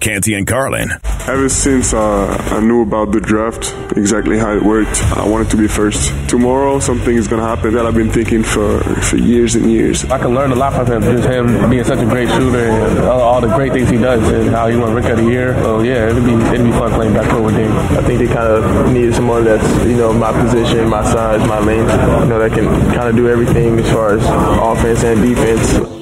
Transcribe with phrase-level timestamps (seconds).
[0.00, 0.90] Canty and Carlin.
[1.28, 5.56] Ever since uh, I knew about the draft, exactly how it worked, I wanted to
[5.58, 6.10] be first.
[6.28, 10.04] Tomorrow, something is going to happen that I've been thinking for, for years and years.
[10.06, 12.98] I can learn a lot from him, just him being such a great shooter and
[13.00, 15.54] all, all the great things he does and how he won Rookie of the Year.
[15.62, 17.70] So, yeah, it'd be, it'd be fun playing backcourt with Dame.
[17.70, 21.60] I think they kind of needed someone that's, you know, my position, my size, my
[21.60, 25.99] length, you know, that can kind of do everything as far as offense and defense.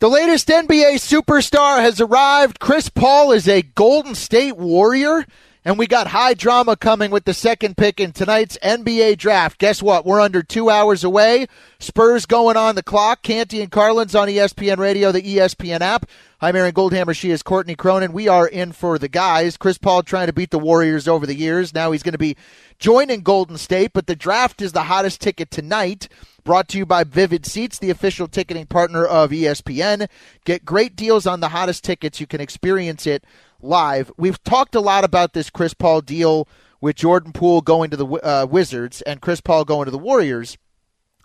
[0.00, 2.60] The latest NBA superstar has arrived.
[2.60, 5.26] Chris Paul is a Golden State Warrior.
[5.68, 9.58] And we got high drama coming with the second pick in tonight's NBA draft.
[9.58, 10.06] Guess what?
[10.06, 11.46] We're under two hours away.
[11.78, 13.20] Spurs going on the clock.
[13.22, 16.08] Canty and Carlin's on ESPN Radio, the ESPN app.
[16.40, 17.14] I'm Aaron Goldhammer.
[17.14, 18.14] She is Courtney Cronin.
[18.14, 19.58] We are in for the guys.
[19.58, 21.74] Chris Paul trying to beat the Warriors over the years.
[21.74, 22.38] Now he's going to be
[22.78, 26.08] joining Golden State, but the draft is the hottest ticket tonight.
[26.44, 30.08] Brought to you by Vivid Seats, the official ticketing partner of ESPN.
[30.46, 32.20] Get great deals on the hottest tickets.
[32.20, 33.22] You can experience it
[33.60, 34.12] live.
[34.16, 36.48] We've talked a lot about this Chris Paul deal
[36.80, 40.56] with Jordan Poole going to the uh, Wizards and Chris Paul going to the Warriors.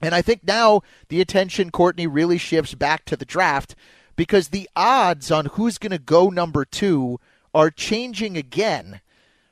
[0.02, 3.76] And I think now the attention, Courtney, really shifts back to the draft
[4.16, 7.20] because the odds on who's going to go number two
[7.54, 9.02] are changing again.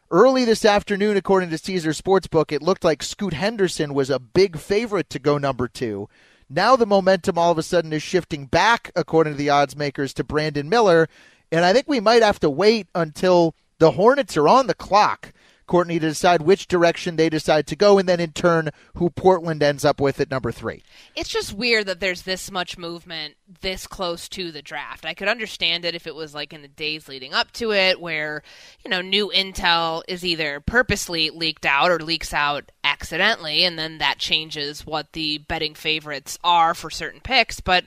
[0.09, 4.57] Early this afternoon, according to Caesar Sportsbook, it looked like Scoot Henderson was a big
[4.57, 6.09] favorite to go number two.
[6.49, 10.13] Now the momentum all of a sudden is shifting back, according to the odds makers,
[10.15, 11.07] to Brandon Miller.
[11.51, 15.33] And I think we might have to wait until the Hornets are on the clock
[15.71, 19.63] Courtney, to decide which direction they decide to go, and then in turn, who Portland
[19.63, 20.83] ends up with at number three.
[21.15, 25.05] It's just weird that there's this much movement this close to the draft.
[25.05, 28.01] I could understand it if it was like in the days leading up to it,
[28.01, 28.43] where,
[28.83, 33.99] you know, new intel is either purposely leaked out or leaks out accidentally, and then
[33.99, 37.61] that changes what the betting favorites are for certain picks.
[37.61, 37.85] But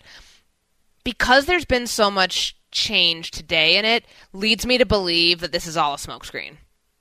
[1.05, 4.05] because there's been so much change today in it,
[4.35, 6.59] leads me to believe that this is all a smokescreen.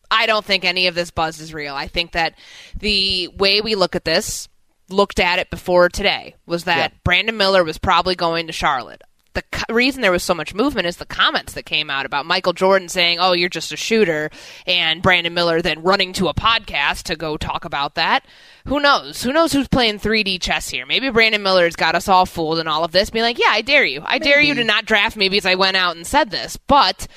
[0.09, 1.75] I don't think any of this buzz is real.
[1.75, 2.35] I think that
[2.77, 4.47] the way we look at this,
[4.89, 6.97] looked at it before today, was that yeah.
[7.03, 9.01] Brandon Miller was probably going to Charlotte.
[9.33, 12.25] The co- reason there was so much movement is the comments that came out about
[12.27, 14.29] Michael Jordan saying, "Oh, you're just a shooter,"
[14.67, 18.25] and Brandon Miller then running to a podcast to go talk about that.
[18.67, 19.23] Who knows?
[19.23, 20.85] Who knows who's playing 3D chess here?
[20.85, 23.61] Maybe Brandon Miller's got us all fooled in all of this, being like, "Yeah, I
[23.61, 24.01] dare you.
[24.05, 24.25] I Maybe.
[24.25, 27.07] dare you to not draft me because I went out and said this." But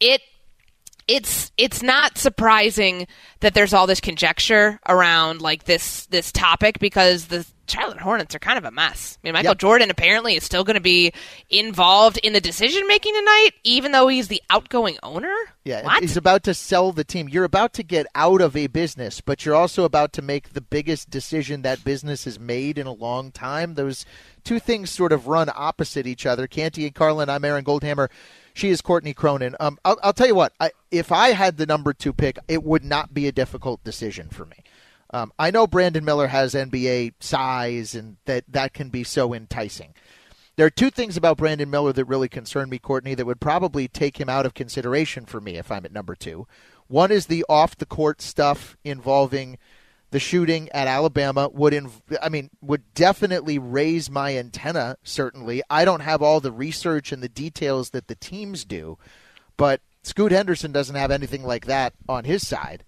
[0.00, 0.22] it
[1.08, 3.08] it's it's not surprising
[3.40, 8.38] that there's all this conjecture around like this this topic because the Charlotte Hornets are
[8.38, 9.18] kind of a mess.
[9.22, 9.58] I mean, Michael yep.
[9.58, 11.12] Jordan apparently is still going to be
[11.50, 15.34] involved in the decision making tonight, even though he's the outgoing owner.
[15.64, 16.00] Yeah, what?
[16.00, 17.28] he's about to sell the team.
[17.28, 20.62] You're about to get out of a business, but you're also about to make the
[20.62, 23.74] biggest decision that business has made in a long time.
[23.74, 24.06] Those
[24.44, 26.46] two things sort of run opposite each other.
[26.46, 28.08] Canty and Carlin, I'm Aaron Goldhammer.
[28.58, 29.54] She is Courtney Cronin.
[29.60, 30.52] Um, I'll, I'll, tell you what.
[30.58, 34.30] I, if I had the number two pick, it would not be a difficult decision
[34.30, 34.56] for me.
[35.10, 39.94] Um, I know Brandon Miller has NBA size, and that that can be so enticing.
[40.56, 43.86] There are two things about Brandon Miller that really concern me, Courtney, that would probably
[43.86, 46.48] take him out of consideration for me if I'm at number two.
[46.88, 49.58] One is the off the court stuff involving
[50.10, 55.62] the shooting at Alabama would inv- I mean would definitely raise my antenna certainly.
[55.68, 58.98] I don't have all the research and the details that the teams do,
[59.56, 62.84] but Scoot Henderson doesn't have anything like that on his side.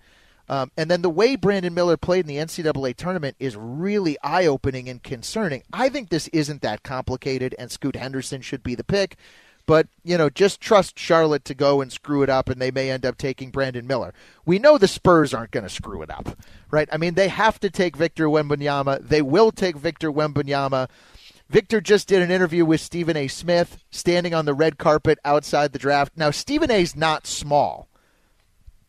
[0.48, 4.47] Um, and then the way Brandon Miller played in the NCAA tournament is really eye
[4.47, 5.62] opening and concerning.
[5.72, 9.16] I think this isn't that complicated, and Scoot Henderson should be the pick.
[9.67, 12.91] But, you know, just trust Charlotte to go and screw it up, and they may
[12.91, 14.12] end up taking Brandon Miller.
[14.45, 16.37] We know the Spurs aren't going to screw it up,
[16.71, 16.89] right?
[16.91, 19.07] I mean, they have to take Victor Wembanyama.
[19.07, 20.89] They will take Victor Wembanyama.
[21.49, 23.29] Victor just did an interview with Stephen A.
[23.29, 26.12] Smith standing on the red carpet outside the draft.
[26.17, 26.81] Now, Stephen A.
[26.81, 27.89] is not small.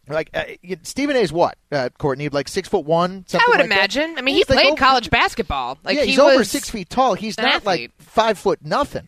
[0.07, 0.43] Like uh,
[0.83, 1.19] Stephen A.
[1.19, 2.29] is what, uh, Courtney?
[2.29, 3.25] Like six foot one.
[3.33, 4.15] I would like imagine.
[4.15, 4.19] That?
[4.19, 5.77] I mean, he's he played like college basketball.
[5.83, 7.13] Like yeah, he he's over six feet tall.
[7.13, 7.63] He's not athlete.
[7.65, 9.07] like five foot nothing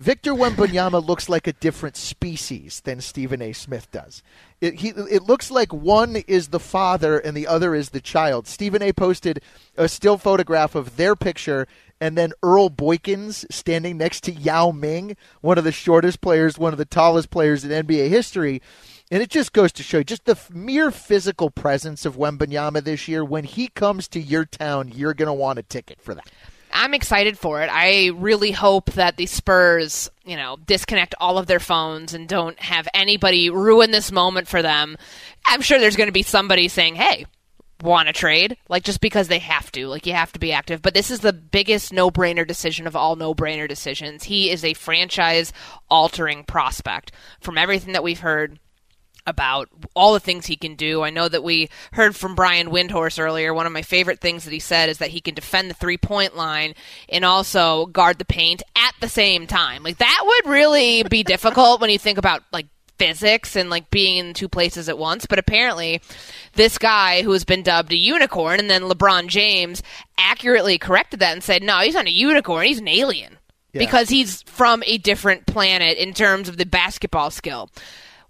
[0.00, 3.52] Victor Wembanyama looks like a different species than Stephen A.
[3.52, 4.22] Smith does.
[4.58, 8.46] It, he, it looks like one is the father and the other is the child.
[8.46, 8.94] Stephen A.
[8.94, 9.42] posted
[9.76, 11.68] a still photograph of their picture
[12.00, 16.72] and then Earl Boykins standing next to Yao Ming, one of the shortest players, one
[16.72, 18.62] of the tallest players in NBA history.
[19.10, 23.06] And it just goes to show you just the mere physical presence of Wembanyama this
[23.06, 23.22] year.
[23.22, 26.30] When he comes to your town, you're going to want a ticket for that.
[26.72, 27.68] I'm excited for it.
[27.72, 32.58] I really hope that the Spurs, you know, disconnect all of their phones and don't
[32.60, 34.96] have anybody ruin this moment for them.
[35.46, 37.26] I'm sure there's going to be somebody saying, "Hey,
[37.82, 39.88] want to trade?" Like just because they have to.
[39.88, 40.82] Like you have to be active.
[40.82, 44.24] But this is the biggest no-brainer decision of all no-brainer decisions.
[44.24, 45.52] He is a franchise
[45.88, 47.12] altering prospect.
[47.40, 48.58] From everything that we've heard,
[49.26, 51.02] about all the things he can do.
[51.02, 53.52] I know that we heard from Brian Windhorst earlier.
[53.54, 55.98] One of my favorite things that he said is that he can defend the three
[55.98, 56.74] point line
[57.08, 59.82] and also guard the paint at the same time.
[59.82, 62.66] Like that would really be difficult when you think about like
[63.00, 65.24] physics and like being in two places at once.
[65.24, 66.02] But apparently,
[66.52, 69.82] this guy who has been dubbed a unicorn, and then LeBron James
[70.18, 73.38] accurately corrected that and said, no, he's not a unicorn, he's an alien.
[73.72, 73.78] Yeah.
[73.78, 77.70] Because he's from a different planet in terms of the basketball skill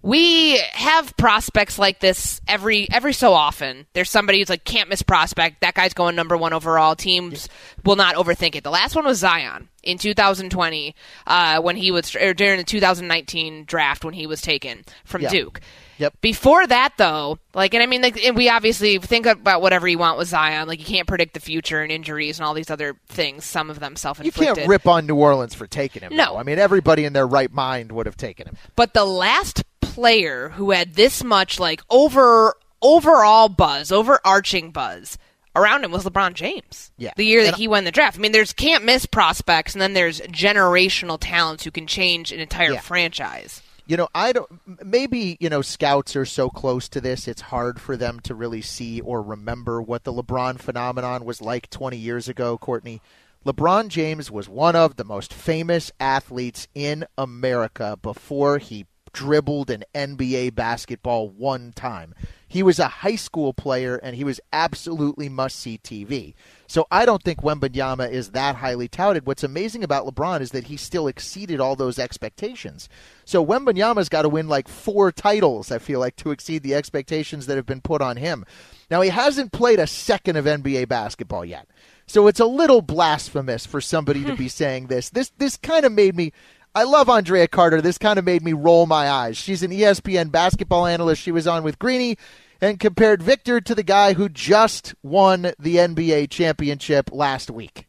[0.01, 3.85] we have prospects like this every every so often.
[3.93, 5.61] There's somebody who's like can't miss prospect.
[5.61, 6.95] That guy's going number one overall.
[6.95, 7.47] Teams
[7.85, 8.63] will not overthink it.
[8.63, 10.95] The last one was Zion in 2020
[11.27, 15.29] uh, when he was or during the 2019 draft when he was taken from Yeah.
[15.29, 15.61] Duke.
[15.97, 16.15] Yep.
[16.21, 19.99] Before that, though, like, and I mean, like, and we obviously think about whatever you
[19.99, 20.67] want with Zion.
[20.67, 23.45] Like, you can't predict the future and injuries and all these other things.
[23.45, 24.47] Some of them self-inflicted.
[24.47, 26.15] You can't rip on New Orleans for taking him.
[26.15, 26.33] No.
[26.33, 26.37] though.
[26.39, 28.57] I mean everybody in their right mind would have taken him.
[28.75, 29.61] But the last
[29.93, 35.17] player who had this much like over overall buzz, overarching buzz
[35.55, 36.91] around him was LeBron James.
[36.97, 37.11] Yeah.
[37.17, 38.17] The year that And- he won the draft.
[38.17, 42.39] I mean, there's can't miss prospects, and then there's generational talents who can change an
[42.39, 42.79] entire Yeah.
[42.79, 43.61] franchise.
[43.87, 44.49] You know, I don't.
[44.85, 48.61] Maybe you know, scouts are so close to this; it's hard for them to really
[48.61, 52.57] see or remember what the LeBron phenomenon was like 20 years ago.
[52.57, 53.01] Courtney,
[53.45, 59.83] LeBron James was one of the most famous athletes in America before he dribbled an
[59.93, 62.13] NBA basketball one time.
[62.47, 66.33] He was a high school player, and he was absolutely must-see TV.
[66.67, 69.25] So I don't think Wembanyama is that highly touted.
[69.25, 72.89] What's amazing about LeBron is that he still exceeded all those expectations.
[73.23, 77.45] So Wembanyama's got to win like four titles, I feel like, to exceed the expectations
[77.45, 78.45] that have been put on him.
[78.89, 81.67] Now he hasn't played a second of NBA basketball yet.
[82.05, 85.09] So it's a little blasphemous for somebody to be saying this.
[85.09, 86.33] This this kind of made me
[86.73, 87.81] I love Andrea Carter.
[87.81, 89.35] This kind of made me roll my eyes.
[89.35, 91.21] She's an ESPN basketball analyst.
[91.21, 92.17] She was on with Greeny
[92.61, 97.85] and compared Victor to the guy who just won the NBA championship last week.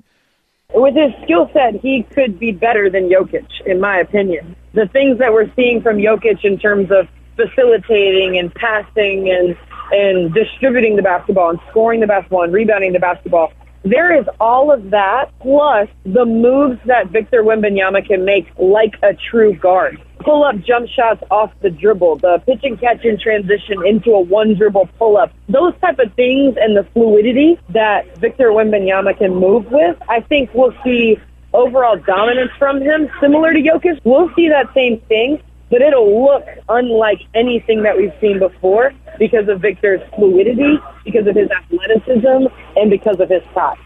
[0.75, 4.57] with his skill set, he could be better than Jokic, in my opinion.
[4.75, 7.07] The things that we're seeing from Jokic in terms of
[7.37, 9.57] facilitating and passing and
[9.93, 13.53] and distributing the basketball and scoring the basketball and rebounding the basketball.
[13.85, 19.15] There is all of that plus the moves that Victor Wembanyama can make like a
[19.15, 20.01] true guard.
[20.21, 24.21] Pull up jump shots off the dribble, the pitch and catch in transition into a
[24.21, 25.33] one dribble pull up.
[25.49, 30.51] Those type of things and the fluidity that Victor Wembanyama can move with, I think
[30.55, 31.19] we'll see
[31.53, 34.01] overall dominance from him similar to Jokic.
[34.05, 39.49] We'll see that same thing, but it'll look unlike anything that we've seen before because
[39.49, 42.47] of Victor's fluidity, because of his athleticism,
[42.77, 43.79] and because of his size.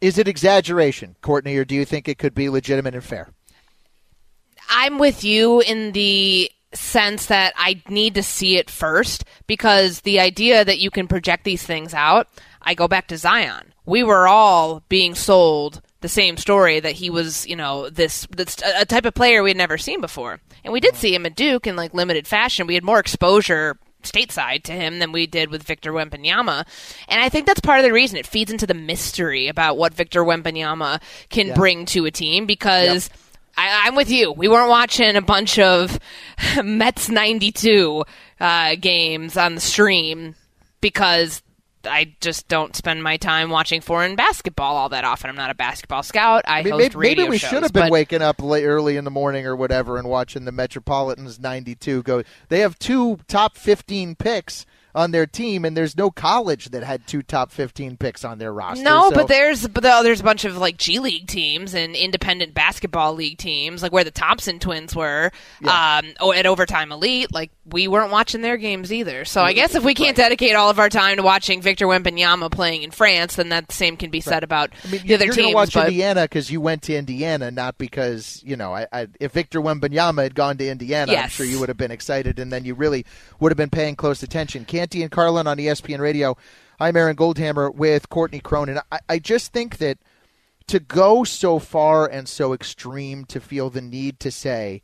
[0.00, 3.28] Is it exaggeration, Courtney, or do you think it could be legitimate and fair?
[4.70, 10.20] I'm with you in the sense that I need to see it first because the
[10.20, 12.28] idea that you can project these things out,
[12.62, 13.74] I go back to Zion.
[13.84, 18.56] We were all being sold the same story that he was, you know, this, this
[18.76, 20.40] a type of player we had never seen before.
[20.64, 22.66] And we did see him at Duke in like limited fashion.
[22.66, 26.66] We had more exposure stateside to him than we did with Victor Wembanyama.
[27.08, 29.94] And I think that's part of the reason it feeds into the mystery about what
[29.94, 31.00] Victor Wembanyama
[31.30, 33.10] can bring to a team because
[33.56, 34.30] I, I'm with you.
[34.32, 35.98] We weren't watching a bunch of
[36.64, 38.04] Mets 92
[38.40, 40.36] uh, games on the stream
[40.80, 41.42] because
[41.88, 45.30] I just don't spend my time watching foreign basketball all that often.
[45.30, 46.44] I'm not a basketball scout.
[46.46, 48.96] I, I mean, maybe, maybe we shows, should have been but- waking up late, early
[48.96, 52.22] in the morning or whatever and watching the Metropolitans 92 go.
[52.48, 57.06] They have two top 15 picks on their team, and there's no college that had
[57.06, 58.82] two top 15 picks on their roster.
[58.82, 62.54] No, so- but there's but there's a bunch of like G League teams and independent
[62.54, 65.30] basketball league teams, like where the Thompson twins were,
[65.64, 67.32] um, oh, at Overtime Elite.
[67.32, 69.24] Like we weren't watching their games either.
[69.24, 72.50] So I guess if we can't dedicate all of our time to watching Victor Wembanyama
[72.50, 75.34] playing in France, then that same can be said about I mean, the other you're
[75.34, 78.74] going to watch but Indiana because you went to Indiana, not because you know.
[78.74, 81.90] I, I, if Victor Wembanyama had gone to Indiana, I'm sure you would have been
[81.90, 83.04] excited, and then you really
[83.40, 84.64] would have been paying close attention.
[84.64, 86.36] Canty and Carlin on ESPN Radio.
[86.80, 88.78] I'm Aaron Goldhammer with Courtney Cronin.
[88.92, 89.98] I, I just think that
[90.68, 94.82] to go so far and so extreme to feel the need to say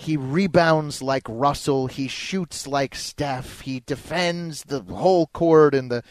[0.00, 6.04] he rebounds like Russell, he shoots like Steph, he defends the whole court and the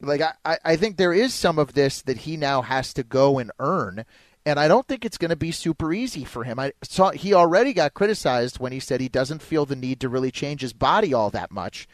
[0.00, 3.38] like I- I, think there is some of this that he now has to go
[3.38, 4.04] and earn
[4.44, 6.60] and I don't think it's going to be super easy for him.
[6.60, 10.08] I saw he already got criticized when he said he doesn't feel the need to
[10.08, 11.88] really change his body all that much.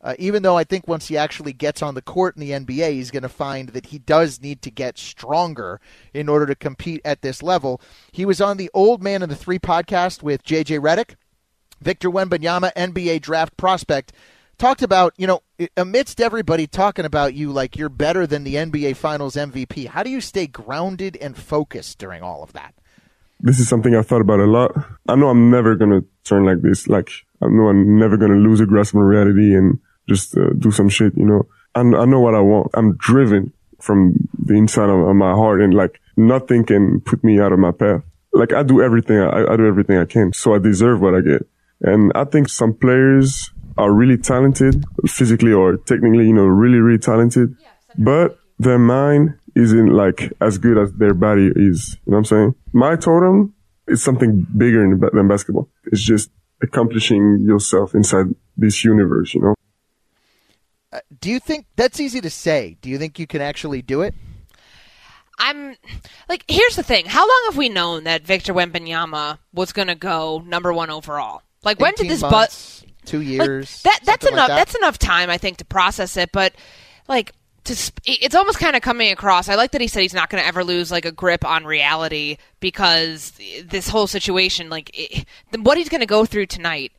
[0.00, 2.92] Uh, even though I think once he actually gets on the court in the NBA,
[2.92, 5.80] he's going to find that he does need to get stronger
[6.14, 7.80] in order to compete at this level.
[8.12, 11.16] He was on the Old Man and the Three podcast with JJ Redick.
[11.80, 14.12] Victor Wembanyama, NBA draft prospect,
[14.58, 15.42] talked about, you know,
[15.76, 20.10] amidst everybody talking about you like you're better than the NBA Finals MVP, how do
[20.10, 22.74] you stay grounded and focused during all of that?
[23.40, 24.72] This is something I've thought about a lot.
[25.08, 26.88] I know I'm never gonna turn like this.
[26.88, 29.78] Like I know I'm never gonna lose a grasp on reality and
[30.08, 31.16] just uh, do some shit.
[31.16, 32.70] You know, I, I know what I want.
[32.74, 37.40] I'm driven from the inside of, of my heart, and like nothing can put me
[37.40, 38.02] out of my path.
[38.32, 39.18] Like I do everything.
[39.18, 41.46] I, I do everything I can, so I deserve what I get.
[41.80, 46.26] And I think some players are really talented, physically or technically.
[46.26, 47.56] You know, really, really talented,
[47.96, 51.96] but their mind isn't like as good as their body is.
[52.06, 52.54] You know what I'm saying?
[52.72, 53.54] My totem
[53.86, 55.68] is something bigger than, than basketball.
[55.86, 56.30] It's just
[56.62, 59.54] accomplishing yourself inside this universe, you know?
[60.92, 62.76] Uh, do you think that's easy to say?
[62.80, 64.14] Do you think you can actually do it?
[65.38, 65.76] I'm
[66.28, 69.94] like, here's the thing: how long have we known that Victor Wembanyama was going to
[69.94, 71.42] go number one overall?
[71.62, 73.82] Like, when did this but months, two like, years?
[73.82, 74.56] that that's something like enough that?
[74.56, 76.54] that's enough time i think to process it but
[77.08, 77.32] like
[77.64, 80.30] to sp- it's almost kind of coming across i like that he said he's not
[80.30, 83.32] going to ever lose like a grip on reality because
[83.64, 85.26] this whole situation like it,
[85.60, 86.92] what he's going to go through tonight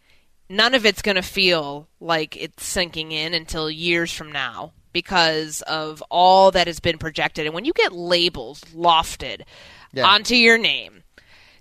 [0.49, 5.61] none of it's going to feel like it's sinking in until years from now because
[5.63, 9.41] of all that has been projected and when you get labels lofted
[9.93, 10.07] Yeah.
[10.07, 11.03] onto your name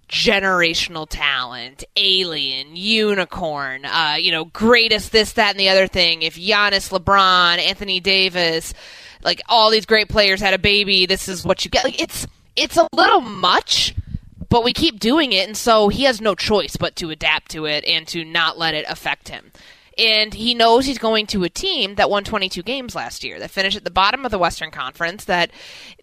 [0.08, 6.22] generational talent, alien, unicorn, uh, you know, greatest this, that, and the other thing.
[6.22, 8.72] If Giannis, LeBron, Anthony Davis,
[9.22, 11.84] like all these great players had a baby, this is what you get.
[11.84, 12.26] Like it's
[12.56, 13.94] it's a little much,
[14.48, 17.64] but we keep doing it, and so he has no choice but to adapt to
[17.66, 19.52] it and to not let it affect him.
[19.96, 23.50] And he knows he's going to a team that won 22 games last year, that
[23.50, 25.50] finished at the bottom of the Western Conference, that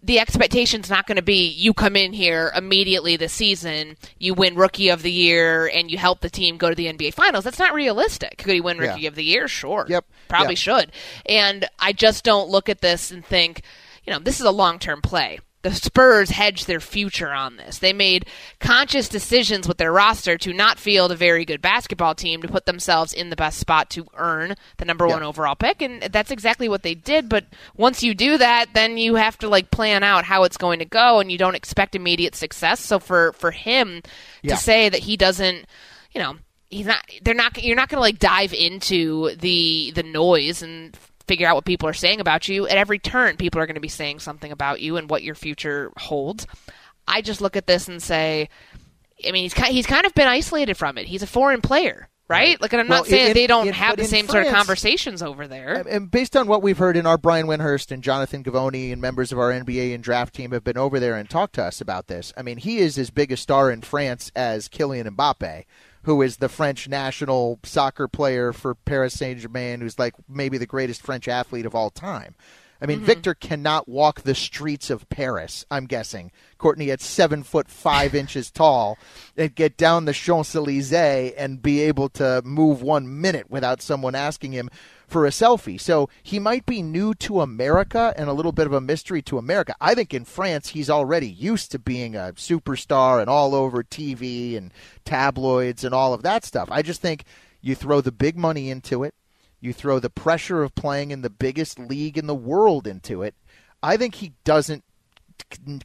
[0.02, 4.54] the expectation's not going to be you come in here immediately this season, you win
[4.54, 7.44] Rookie of the Year, and you help the team go to the NBA Finals.
[7.44, 8.36] That's not realistic.
[8.36, 9.08] Could he win Rookie Yeah.
[9.08, 9.48] of the Year?
[9.48, 9.86] Sure.
[9.88, 10.04] Yep.
[10.28, 10.58] Probably Yep.
[10.58, 10.92] should.
[11.24, 13.62] And I just don't look at this and think,
[14.04, 15.38] you know, this is a long term play.
[15.66, 17.78] The Spurs hedged their future on this.
[17.78, 18.26] They made
[18.60, 22.66] conscious decisions with their roster to not field a very good basketball team to put
[22.66, 26.68] themselves in the best spot to earn the number one overall pick, and that's exactly
[26.68, 27.28] what they did.
[27.28, 27.46] But
[27.76, 30.84] once you do that, then you have to like plan out how it's going to
[30.84, 32.78] go, and you don't expect immediate success.
[32.78, 34.02] So for for him
[34.42, 34.54] Yeah.
[34.54, 35.66] to say that he doesn't,
[36.12, 36.36] you know,
[36.70, 37.04] he's not.
[37.22, 37.60] They're not.
[37.60, 41.88] You're not going to like dive into the the noise and figure out what people
[41.88, 42.66] are saying about you.
[42.68, 45.34] At every turn, people are going to be saying something about you and what your
[45.34, 46.46] future holds.
[47.08, 48.48] I just look at this and say,
[49.26, 51.06] I mean, he's kind he's kind of been isolated from it.
[51.06, 52.60] He's a foreign player, right?
[52.60, 54.52] Like, and I'm Well, not saying in- they don't in- have the same sort of
[54.52, 55.84] conversations over there.
[55.88, 59.32] And based on what we've heard in our Brian Windhorst and Jonathan Givony and members
[59.32, 62.08] of our NBA and draft team have been over there and talked to us about
[62.08, 62.32] this.
[62.36, 65.64] I mean, he is as big a star in France as Kylian Mbappe,
[66.06, 70.64] who is the French national soccer player for Paris Saint Germain, who's like maybe the
[70.64, 72.36] greatest French athlete of all time.
[72.80, 73.06] I mean, mm-hmm.
[73.06, 75.64] Victor cannot walk the streets of Paris.
[75.68, 78.98] I'm guessing Courtney at seven foot five inches tall
[79.36, 80.92] and get down the Champs Elysees
[81.36, 84.70] and be able to move one minute without someone asking him
[85.06, 85.80] for a selfie.
[85.80, 89.38] So he might be new to America and a little bit of a mystery to
[89.38, 89.74] America.
[89.80, 94.56] I think in France he's already used to being a superstar and all over TV
[94.56, 94.72] and
[95.04, 96.68] tabloids and all of that stuff.
[96.70, 97.24] I just think
[97.60, 99.14] you throw the big money into it.
[99.60, 103.34] You throw the pressure of playing in the biggest league in the world into it.
[103.82, 104.84] I think he doesn't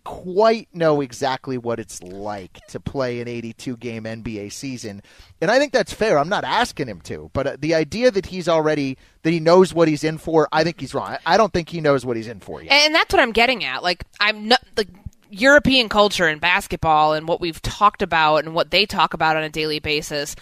[0.04, 5.02] quite know exactly what it's like to play an 82 game NBA season.
[5.42, 6.18] And I think that's fair.
[6.18, 9.74] I'm not asking him to, but uh, the idea that he's already that he knows
[9.74, 11.08] what he's in for, I think he's wrong.
[11.10, 12.72] I- I don't think he knows what he's in for yet.
[12.72, 13.84] And that's what I'm getting at.
[13.84, 14.90] Like I'm not like
[15.30, 19.44] European culture and basketball and what we've talked about and what they talk about on
[19.44, 20.36] a daily basis.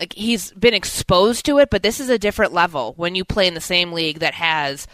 [0.00, 3.46] like he's been exposed to it, but this is a different level when you play
[3.46, 4.88] in the same league that has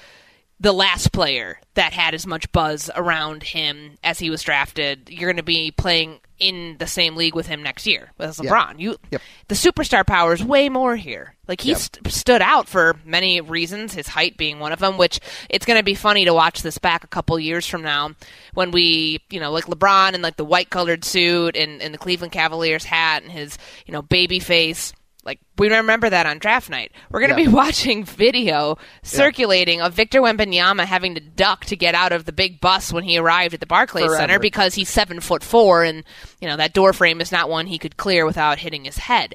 [0.62, 5.09] the last player that had as much buzz around him as he was drafted.
[5.09, 8.79] You're going to be playing in the same league with him next year with LeBron.
[8.79, 9.23] You, Yep.
[9.49, 11.35] the superstar power is way more here.
[11.49, 11.79] Like he Yep.
[11.79, 14.99] st- stood out for many reasons, his height being one of them.
[14.99, 18.11] Which it's going to be funny to watch this back a couple years from now
[18.55, 21.99] when we, you know, like LeBron in like the white colored suit and, and the
[21.99, 24.93] Cleveland Cavaliers hat and his, you know, baby face.
[25.25, 26.93] Like we remember that on draft night.
[27.11, 27.49] We're going to Yeah.
[27.49, 32.33] be watching video circulating of Victor Wembanyama having to duck to get out of the
[32.33, 34.21] big bus when he arrived at the Barclays Forever.
[34.21, 36.05] Center because he's seven foot four, and
[36.41, 39.35] you know that door frame is not one he could clear without hitting his head.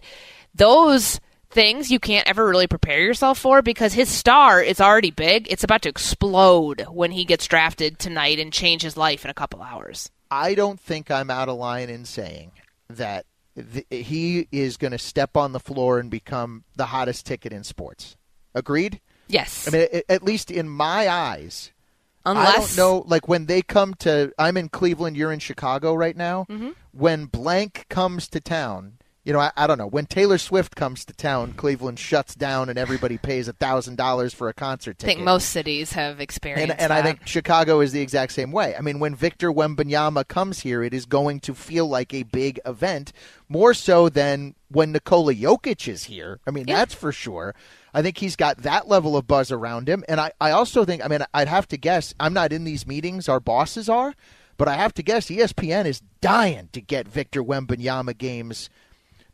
[0.54, 5.48] Those things you can't ever really prepare yourself for because his star is already big.
[5.50, 9.36] It's about to explode when he gets drafted tonight and change his life in a
[9.36, 10.10] couple hours.
[10.32, 12.52] I don't think I'm out of line in saying
[12.90, 13.26] that
[13.56, 17.64] th- he is going to step on the floor and become the hottest ticket in
[17.64, 18.18] sports.
[18.54, 19.02] Agreed?
[19.28, 21.72] Yes, I mean, at least in my eyes,
[22.26, 23.04] unless I don't know.
[23.08, 25.18] Like when they come to, I'm in Cleveland.
[25.18, 26.46] You're in Chicago right now.
[26.50, 26.70] Mm-hmm.
[26.92, 29.88] When blank comes to town, you know, I, I don't know.
[29.88, 34.36] When Taylor Swift comes to town, Cleveland shuts down and everybody pays a thousand dollars
[34.36, 35.14] for a concert ticket.
[35.14, 38.52] I think most cities have experienced and, and I think Chicago is the exact same
[38.52, 38.76] way.
[38.76, 42.60] I mean, when Victor Wembanyama comes here, it is going to feel like a big
[42.68, 43.12] event,
[43.50, 46.40] more so than when Nikola Jokic is here.
[46.46, 47.56] I mean, that's for sure.
[47.96, 50.04] I think he's got that level of buzz around him.
[50.08, 52.86] And I, I also think, I mean, I'd have to guess, I'm not in these
[52.86, 54.14] meetings, our bosses are,
[54.58, 58.70] but I have to guess ESPN is dying to get Victor Wembanyama games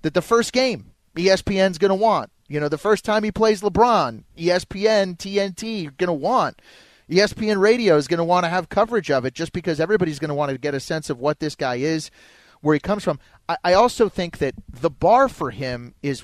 [0.01, 2.31] that the first game ESPN's going to want.
[2.48, 6.62] You know, the first time he plays LeBron, ESPN, TNT, going to want.
[7.10, 10.29] ESPN Radio is going to want to have coverage of it just because everybody's going
[10.29, 12.10] to want to get a sense of what this guy is,
[12.62, 13.20] where he comes from.
[13.50, 16.24] I, I also think that the bar for him is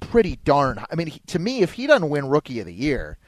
[0.00, 0.84] pretty darn.
[0.90, 3.18] I mean, he, to me, if he doesn't win Rookie of the Year,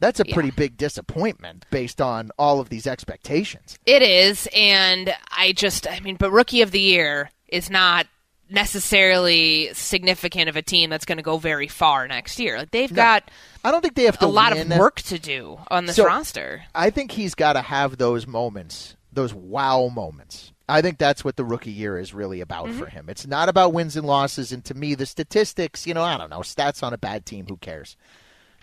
[0.00, 3.78] that's a pretty big disappointment based on all of these expectations.
[3.86, 8.08] It is, and I just, I mean, but Rookie of the Year is not
[8.52, 12.58] necessarily significant of a team that's going to go very far next year.
[12.58, 13.30] Like they've got
[13.64, 14.70] I don't think they have a lot win.
[14.70, 16.64] of work to do on this So- roster.
[16.74, 20.52] I think he's got to have those moments, those wow moments.
[20.68, 22.78] I think that's what the rookie year is really about mm-hmm.
[22.78, 23.08] for him.
[23.08, 26.30] It's not about wins and losses, and to me, the statistics, you know, I don't
[26.30, 27.96] know, stats on a bad team, who cares?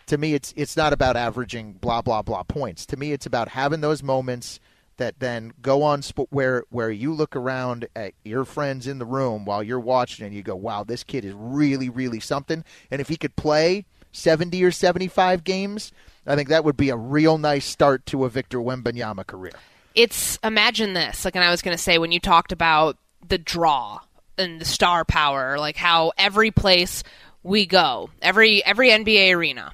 [0.07, 2.85] To me, it's it's not about averaging blah blah blah points.
[2.87, 4.59] To me, it's about having those moments
[4.99, 9.45] that then go on where where you look around at your friends in the room
[9.45, 13.09] while you're watching and you go, "Wow, this kid is really really something." And if
[13.09, 15.91] he could play 70 or 75 games,
[16.25, 19.53] I think that would be a real nice start to a Victor Wembanyama career.
[19.95, 23.37] It's imagine this, like, and I was going to say when you talked about the
[23.37, 23.99] draw
[24.37, 27.03] and the star power, like how every place
[27.43, 29.73] we go, every every NBA arena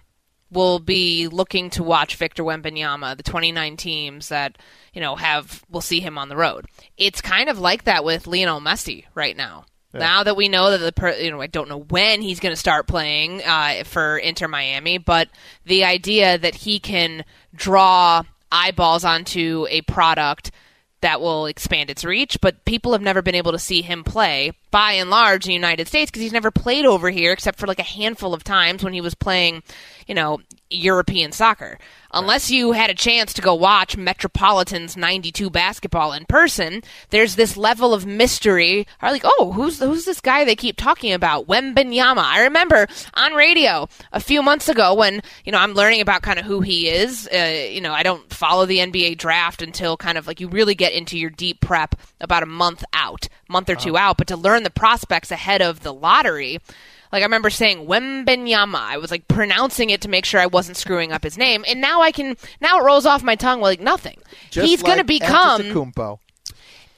[0.55, 4.57] will be looking to watch Victor Wembanyama, the 29 teams that,
[4.93, 6.65] you know, have will see him on the road.
[6.97, 9.65] It's kind of like that with Lionel Messi right now.
[9.99, 12.51] Now that we know that the per, you know I don't know when he's going
[12.51, 15.29] to start playing uh, for Inter Miami, but
[15.65, 20.51] the idea that he can draw eyeballs onto a product
[21.01, 24.51] that will expand its reach, but people have never been able to see him play
[24.71, 27.67] by and large in the United States because he's never played over here except for
[27.67, 29.63] like a handful of times when he was playing,
[30.07, 31.77] you know, European soccer.
[32.11, 37.57] Unless you had a chance to go watch Metropolitan's 92 basketball in person, there's this
[37.57, 38.87] level of mystery.
[39.01, 41.47] Are like, oh, who's who's this guy they keep talking about?
[41.47, 42.23] Wembanyama.
[42.23, 46.39] I remember on radio a few months ago when you know I'm learning about kind
[46.39, 47.27] of who he is.
[47.27, 50.75] Uh, you know, I don't follow the NBA draft until kind of like you really
[50.75, 54.17] get into your deep prep about a month out, month or two out.
[54.17, 56.59] But to learn the prospects ahead of the lottery.
[57.13, 58.75] Like I remember saying Wembanyama.
[58.75, 61.79] I was like pronouncing it to make sure I wasn't screwing up his name, and
[61.79, 62.35] now I can.
[62.59, 64.19] Now it rolls off my tongue like nothing.
[64.49, 66.19] Just He's going to become Antetokounmpo.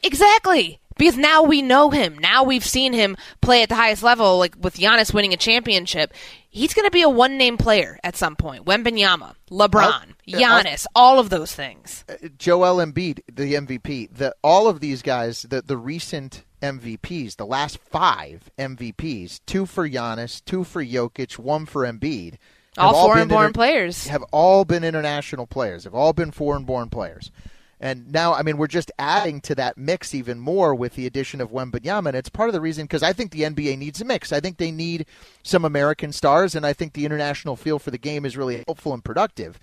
[0.02, 0.80] Exactly.
[0.98, 2.18] Because now we know him.
[2.18, 6.12] Now we've seen him play at the highest level, like with Giannis winning a championship.
[6.50, 8.66] He's going to be a one name player at some point.
[8.66, 12.04] Wembanyama, LeBron, Giannis, all of those things.
[12.40, 17.78] Joel Embiid, the MVP, the all of these guys, the the recent MVPs, the last
[17.78, 22.36] five MVPs, two for Giannis, two for Jokic, one for Embiid.
[22.78, 24.08] All foreign-born inter- players.
[24.08, 25.84] Have all been international players.
[25.86, 27.32] Have all been foreign-born players.
[27.80, 31.42] And now, I mean, we're just adding to that mix even more with the addition
[31.42, 34.06] of Wembanyama, and it's part of the reason because I think the NBA needs a
[34.06, 34.34] mix.
[34.34, 35.06] I think they need
[35.44, 38.94] some American stars, and I think the international feel for the game is really helpful
[38.94, 39.60] and productive.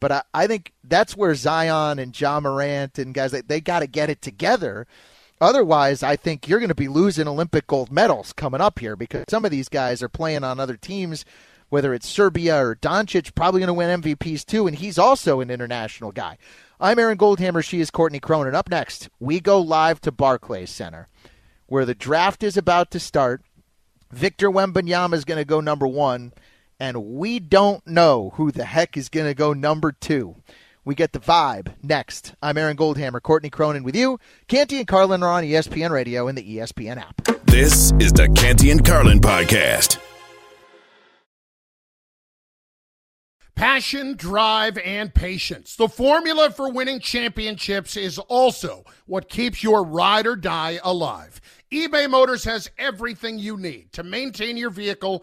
[0.00, 3.80] But I, I think that's where Zion and Ja Morant and guys they, they got
[3.80, 4.88] to get it together.
[5.42, 9.24] Otherwise, I think you're going to be losing Olympic gold medals coming up here because
[9.28, 11.24] some of these guys are playing on other teams,
[11.68, 15.50] whether it's Serbia or Doncic, probably going to win MVPs too, and he's also an
[15.50, 16.38] international guy.
[16.78, 17.64] I'm Aaron Goldhammer.
[17.64, 18.54] She is Courtney Cronin.
[18.54, 21.08] Up next, we go live to Barclays Center,
[21.66, 23.42] where the draft is about to start.
[24.12, 26.32] Victor Wembanyama is going to go number one,
[26.78, 30.36] and we don't know who the heck is going to go number two.
[30.84, 32.34] We get the vibe next.
[32.42, 34.18] I'm Aaron Goldhammer, Courtney Cronin with you.
[34.48, 37.24] Canty and Carlin are on ESPN Radio and the ESPN app.
[37.46, 39.98] This is the Canty and Carlin podcast.
[43.54, 45.76] Passion, drive, and patience.
[45.76, 51.40] The formula for winning championships is also what keeps your ride or die alive.
[51.70, 55.22] eBay Motors has everything you need to maintain your vehicle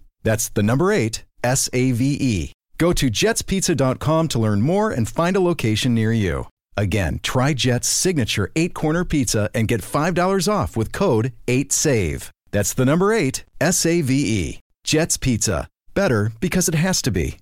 [0.23, 2.53] That's the number eight, S A V E.
[2.77, 6.47] Go to jetspizza.com to learn more and find a location near you.
[6.75, 12.29] Again, try Jet's signature eight corner pizza and get $5 off with code 8SAVE.
[12.51, 14.59] That's the number eight, S A V E.
[14.83, 15.67] Jet's Pizza.
[15.93, 17.37] Better because it has to be.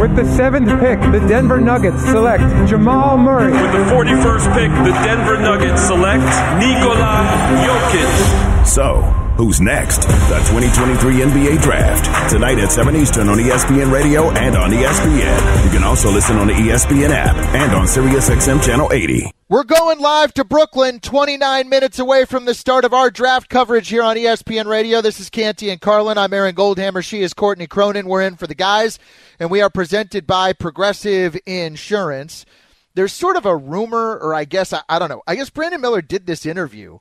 [0.00, 3.52] With the seventh pick, the Denver Nuggets select Jamal Murray.
[3.52, 6.24] With the 41st pick, the Denver Nuggets select
[6.58, 7.24] Nikola
[7.64, 8.66] Jokic.
[8.66, 10.02] So, who's next?
[10.02, 12.30] The 2023 NBA Draft.
[12.30, 15.64] Tonight at 7 Eastern on ESPN Radio and on ESPN.
[15.64, 19.30] You can also listen on the ESPN app and on SiriusXM Channel 80.
[19.48, 23.88] We're going live to Brooklyn, 29 minutes away from the start of our draft coverage
[23.88, 25.00] here on ESPN Radio.
[25.02, 26.16] This is Canty and Carlin.
[26.16, 27.04] I'm Aaron Goldhammer.
[27.04, 28.06] She is Courtney Cronin.
[28.06, 28.98] We're in for the guys,
[29.38, 32.46] and we are presented by Progressive Insurance.
[32.94, 35.22] There's sort of a rumor, or I guess, I, I don't know.
[35.26, 36.98] I guess Brandon Miller did this interview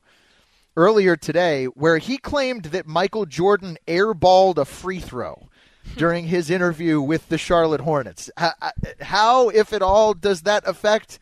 [0.75, 5.49] earlier today where he claimed that Michael Jordan airballed a free throw
[5.85, 5.97] hmm.
[5.97, 8.29] during his interview with the Charlotte Hornets.
[8.37, 11.19] How, uh, how if at all, does that affect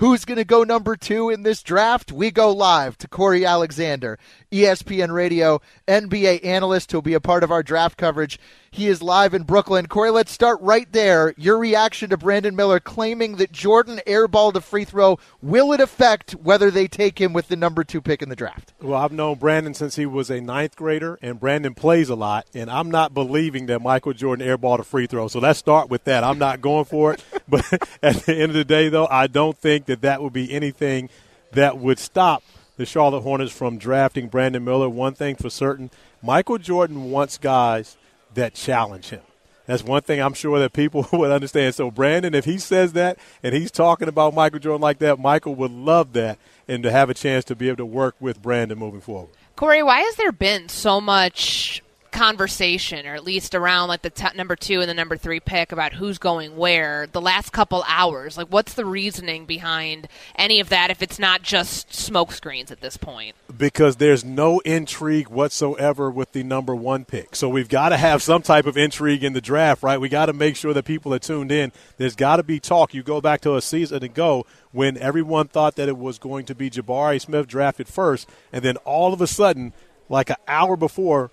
[0.00, 2.10] who's going to go number two in this draft?
[2.10, 4.18] We go live to Corey Alexander,
[4.50, 8.40] ESPN Radio NBA analyst who'll be a part of our draft coverage.
[8.72, 9.88] He is live in Brooklyn.
[9.88, 11.34] Corey, let's start right there.
[11.36, 15.18] Your reaction to Brandon Miller claiming that Jordan airballed a free throw.
[15.42, 18.72] Will it affect whether they take him with the number two pick in the draft?
[18.80, 22.46] Well, I've known Brandon since he was a ninth grader, and Brandon plays a lot,
[22.54, 25.28] and I'm not believing that Michael Jordan airballed a free throw.
[25.28, 26.24] So let's start with that.
[26.24, 27.24] I'm not going for it.
[27.50, 27.64] But
[28.02, 31.10] at the end of the day, though, I don't think that that would be anything
[31.52, 32.42] that would stop
[32.76, 34.88] the Charlotte Hornets from drafting Brandon Miller.
[34.88, 35.90] One thing for certain
[36.22, 37.96] Michael Jordan wants guys
[38.34, 39.20] that challenge him.
[39.66, 41.74] That's one thing I'm sure that people would understand.
[41.74, 45.54] So, Brandon, if he says that and he's talking about Michael Jordan like that, Michael
[45.56, 48.78] would love that and to have a chance to be able to work with Brandon
[48.78, 49.30] moving forward.
[49.56, 54.26] Corey, why has there been so much conversation, or at least around like the t-
[54.36, 58.36] number two and the number three pick about who's going where the last couple hours?
[58.36, 62.96] Like, what's the reasoning behind any of that if it's not just smokescreens at this
[62.96, 63.36] point?
[63.56, 67.34] Because there's no intrigue whatsoever with the number one pick.
[67.36, 70.00] So we've got to have some type of intrigue in the draft, right?
[70.00, 71.72] We got to make sure that people are tuned in.
[71.96, 72.94] There's got to be talk.
[72.94, 76.54] You go back to a season ago when everyone thought that it was going to
[76.54, 79.72] be Jabari Smith drafted first, and then all of a sudden,
[80.08, 81.30] like an hour before,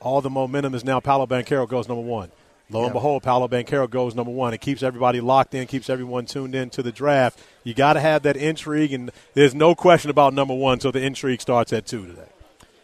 [0.00, 2.30] all the momentum is now Paolo Banchero goes number one.
[2.68, 4.52] Lo and behold, Paolo Banchero goes number one.
[4.52, 7.38] It keeps everybody locked in, keeps everyone tuned in to the draft.
[7.62, 11.00] You got to have that intrigue, and there's no question about number one, so the
[11.00, 12.28] intrigue starts at two today.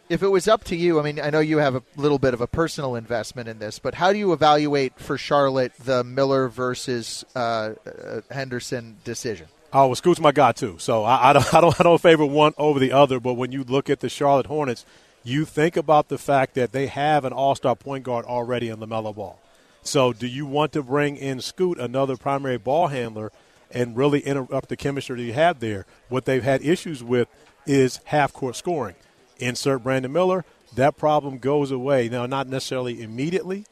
[0.09, 2.35] If it was up to you, I mean, I know you have a little bit
[2.35, 6.49] of a personal investment in this, but how do you evaluate for Charlotte the Miller
[6.49, 7.39] versus uh,
[7.87, 9.47] uh, Henderson decision?
[9.73, 10.77] Oh, well, Scoot's my guy too.
[10.79, 13.21] So I, I, don't, I don't, I don't favor one over the other.
[13.21, 14.85] But when you look at the Charlotte Hornets,
[15.25, 19.15] you think about the fact that they have an all-star point guard already in LaMelo
[19.15, 19.39] Ball.
[19.83, 23.33] So do you want to bring in Scoot, another primary ball handler,
[23.71, 25.87] and really interrupt the chemistry that you have there?
[26.09, 27.29] What they've had issues with
[27.67, 28.97] is half-court scoring.
[29.39, 30.45] Insert Brandon Miller,
[30.77, 32.09] that problem goes away.
[32.09, 33.65] Now, not necessarily immediately,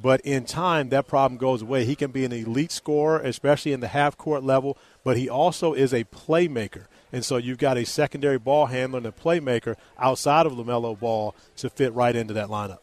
[0.00, 1.84] but in time, that problem goes away.
[1.84, 5.92] He can be an elite scorer, especially in the half-court level, but he also is
[5.92, 6.84] a playmaker.
[7.12, 11.34] And so you've got a secondary ball handler and a playmaker outside of LaMelo Ball
[11.56, 12.78] to fit right into that lineup.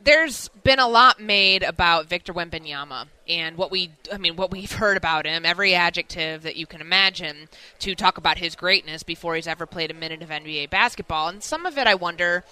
[0.00, 4.70] There's been a lot made about Victor Wembanyama and what we I mean what we've
[4.70, 7.48] heard about him, every adjective that you can imagine
[7.80, 11.28] to talk about his greatness before he's ever played a minute of NBA basketball.
[11.28, 12.44] And some of it I wonder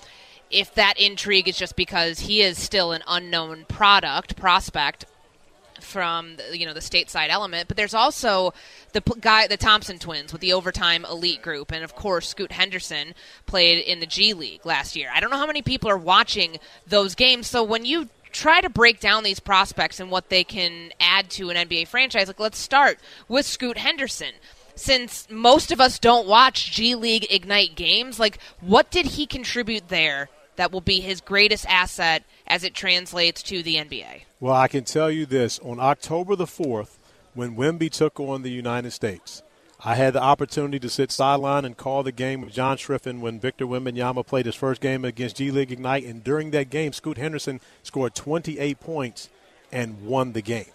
[0.50, 5.04] if that intrigue is just because he is still an unknown product prospect
[5.86, 8.52] from the, you know the stateside element, but there's also
[8.92, 12.52] the p- guy, the Thompson twins with the overtime elite group, and of course Scoot
[12.52, 13.14] Henderson
[13.46, 15.08] played in the G League last year.
[15.14, 18.68] I don't know how many people are watching those games, so when you try to
[18.68, 22.58] break down these prospects and what they can add to an NBA franchise, like let's
[22.58, 24.32] start with Scoot Henderson
[24.74, 29.88] since most of us don't watch G League Ignite games, like what did he contribute
[29.88, 34.22] there that will be his greatest asset as it translates to the NBA?
[34.40, 36.96] Well, I can tell you this on October the 4th,
[37.34, 39.42] when Wimby took on the United States,
[39.84, 43.38] I had the opportunity to sit sideline and call the game with John Schriffen when
[43.38, 46.04] Victor Wembanyama played his first game against G League Ignite.
[46.04, 49.28] And during that game, Scoot Henderson scored 28 points
[49.70, 50.70] and won the game.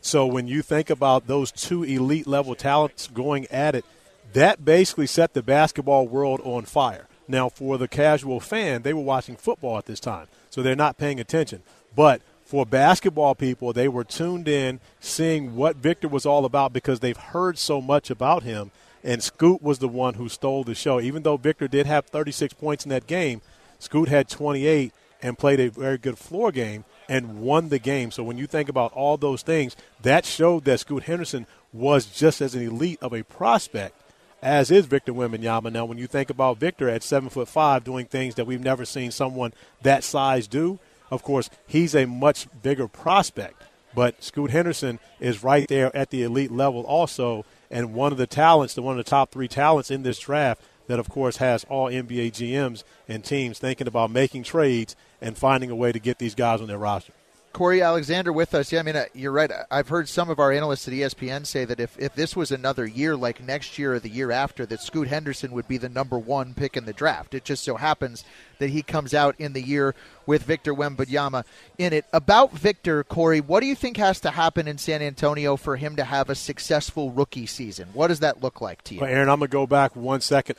[0.00, 3.84] So when you think about those two elite level talents going at it,
[4.32, 7.06] that basically set the basketball world on fire.
[7.26, 10.98] Now, for the casual fan, they were watching football at this time, so they're not
[10.98, 11.64] paying attention.
[11.96, 17.00] But for basketball people, they were tuned in, seeing what Victor was all about because
[17.00, 18.70] they've heard so much about him.
[19.02, 21.00] And Scoot was the one who stole the show.
[21.00, 23.42] Even though Victor did have 36 points in that game,
[23.80, 28.12] Scoot had 28 and played a very good floor game and won the game.
[28.12, 32.40] So when you think about all those things, that showed that Scoot Henderson was just
[32.40, 33.96] as an elite of a prospect
[34.44, 35.72] as is Victor Wembanyama.
[35.72, 38.84] Now, when you think about Victor at seven foot five doing things that we've never
[38.84, 40.78] seen someone that size do,
[41.10, 43.62] of course, he's a much bigger prospect.
[43.94, 48.26] But Scoot Henderson is right there at the elite level also, and one of the
[48.26, 51.64] talents, the one of the top three talents in this draft that, of course, has
[51.64, 56.18] all NBA GMs and teams thinking about making trades and finding a way to get
[56.18, 57.14] these guys on their roster.
[57.54, 58.72] Corey Alexander with us.
[58.72, 59.50] Yeah, I mean, uh, you're right.
[59.70, 62.84] I've heard some of our analysts at ESPN say that if, if this was another
[62.84, 66.18] year, like next year or the year after, that Scoot Henderson would be the number
[66.18, 67.32] one pick in the draft.
[67.32, 68.24] It just so happens
[68.58, 69.94] that he comes out in the year
[70.26, 71.44] with Victor Wembanyama
[71.78, 72.06] in it.
[72.12, 75.94] About Victor, Corey, what do you think has to happen in San Antonio for him
[75.94, 77.88] to have a successful rookie season?
[77.92, 79.00] What does that look like to you?
[79.00, 80.56] Well, Aaron, I'm going to go back one second.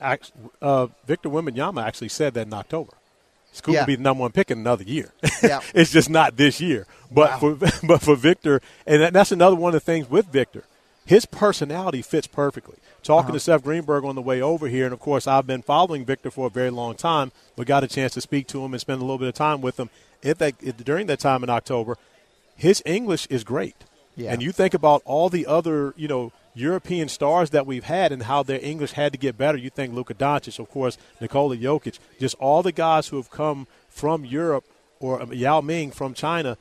[0.62, 2.94] Uh, Victor Wembanyama actually said that in October.
[3.56, 3.82] Scoot yeah.
[3.82, 5.12] will be the number one pick in another year.
[5.42, 5.62] Yeah.
[5.74, 6.86] it's just not this year.
[7.12, 7.56] But wow.
[7.56, 7.56] for
[7.88, 10.66] but for Victor, and that's another one of the things with Victor,
[11.06, 12.78] his personality fits perfectly.
[13.04, 13.34] Talking uh-huh.
[13.34, 16.32] to Seth Greenberg on the way over here, and of course I've been following Victor
[16.32, 19.00] for a very long time, but got a chance to speak to him and spend
[19.00, 19.90] a little bit of time with him.
[20.22, 21.98] If that if, during that time in October,
[22.56, 23.76] his English is great.
[24.16, 24.32] Yeah.
[24.32, 28.24] And you think about all the other, you know, European stars that we've had and
[28.24, 29.58] how their English had to get better.
[29.58, 33.68] You think Luka Doncic, of course, Nikola Jokic, just all the guys who have come
[33.90, 34.66] from Europe
[35.00, 36.58] or um, Yao Ming from China,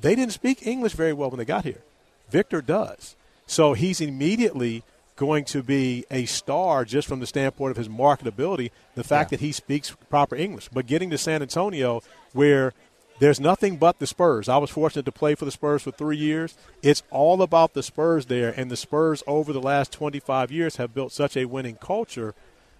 [0.00, 1.82] they didn't speak English very well when they got here.
[2.28, 3.14] Victor does.
[3.46, 4.82] So he's immediately
[5.14, 9.36] going to be a star just from the standpoint of his marketability, the fact yeah.
[9.36, 10.68] that he speaks proper English.
[10.70, 12.74] But getting to San Antonio, where–
[13.18, 14.48] there's nothing but the Spurs.
[14.48, 16.54] I was fortunate to play for the Spurs for three years.
[16.82, 20.94] It's all about the Spurs there, and the Spurs over the last 25 years have
[20.94, 22.34] built such a winning culture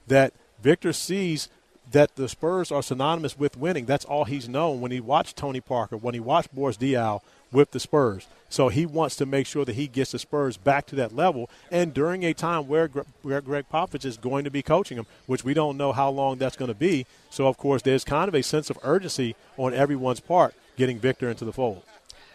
[0.07, 1.49] that Victor sees
[1.90, 3.87] that the Spurs are synonymous with winning.
[3.87, 7.20] That's all he's known when he watched Tony Parker, when he watched Boris Diaw
[7.53, 8.27] with the Spurs.
[8.48, 11.50] So he wants to make sure that he gets the Spurs back to that level,
[11.70, 12.88] and during a time where,
[13.22, 16.38] where Gregg Popovich is going to be coaching them, which we don't know how long
[16.38, 17.06] that's going to be.
[17.30, 21.28] So of course, there's kind of a sense of urgency on everyone's part getting Victor
[21.28, 21.82] into the fold.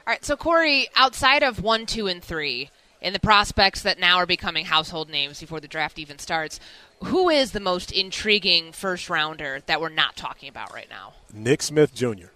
[0.08, 2.72] All right, so Corey, outside of one, two, and three,
[3.02, 6.60] and the prospects that now are becoming household names before the draft even starts,
[7.04, 11.14] who is the most intriguing first rounder that we're not talking about right now?
[11.34, 12.28] Nick Smith Jr.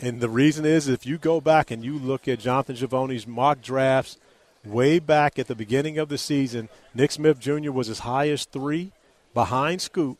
[0.00, 3.62] And the reason is if you go back and you look at Jonathan Givony's mock
[3.62, 4.18] drafts
[4.64, 7.70] way back at the beginning of the season, Nick Smith Jr.
[7.70, 8.92] was as high as three
[9.34, 10.18] behind Scoot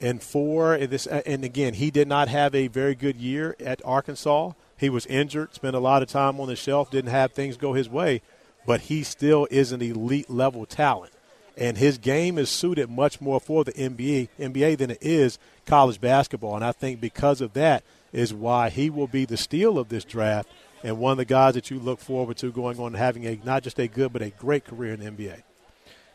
[0.00, 0.74] and four.
[0.74, 4.52] And, this, and again, he did not have a very good year at Arkansas.
[4.76, 7.74] He was injured, spent a lot of time on the shelf, didn't have things go
[7.74, 8.22] his way,
[8.66, 11.12] but he still is an elite level talent.
[11.56, 16.00] And his game is suited much more for the NBA, NBA than it is college
[16.00, 16.56] basketball.
[16.56, 20.04] And I think because of that, is why he will be the steal of this
[20.04, 20.48] draft
[20.82, 23.62] and one of the guys that you look forward to going on having a not
[23.62, 25.42] just a good but a great career in the NBA.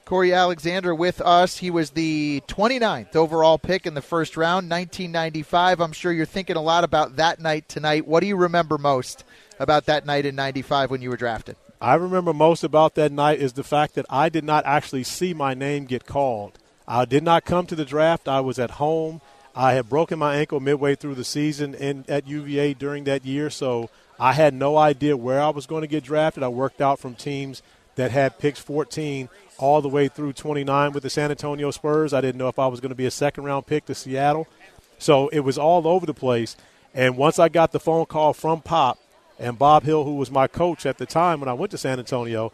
[0.06, 1.58] Corey Alexander with us.
[1.58, 5.82] He was the 29th overall pick in the first round, 1995.
[5.82, 8.08] I'm sure you're thinking a lot about that night tonight.
[8.08, 9.24] What do you remember most
[9.60, 11.56] about that night in 95 when you were drafted?
[11.82, 15.34] I remember most about that night is the fact that I did not actually see
[15.34, 16.60] my name get called.
[16.88, 18.28] I did not come to the draft.
[18.28, 19.22] I was at home
[19.56, 23.50] I had broken my ankle midway through the season in, at UVA during that year,
[23.50, 23.90] so
[24.20, 26.44] I had no idea where I was going to get drafted.
[26.44, 27.62] I worked out from teams
[27.96, 32.14] that had picks 14 all the way through 29 with the San Antonio Spurs.
[32.14, 34.48] I didn't know if I was going to be a second round pick to Seattle.
[35.00, 36.58] So it was all over the place.
[36.94, 39.00] And once I got the phone call from Pop
[39.40, 42.00] and Bob Hill, who was my coach at the time when I went to San
[42.00, 42.52] Antonio,